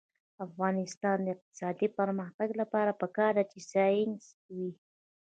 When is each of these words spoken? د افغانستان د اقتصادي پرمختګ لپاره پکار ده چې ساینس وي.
د 0.35 0.37
افغانستان 0.47 1.17
د 1.21 1.27
اقتصادي 1.35 1.87
پرمختګ 1.99 2.49
لپاره 2.61 2.97
پکار 3.01 3.31
ده 3.37 3.43
چې 3.51 3.59
ساینس 3.71 4.23
وي. 4.55 4.69